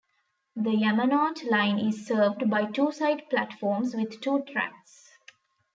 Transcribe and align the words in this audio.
The 0.55 0.71
Yamanote 0.71 1.47
Line 1.47 1.77
is 1.77 2.07
served 2.07 2.49
by 2.49 2.65
two 2.65 2.91
side 2.91 3.29
platforms 3.29 3.93
with 3.95 4.19
two 4.19 4.43
tracks. 4.51 5.11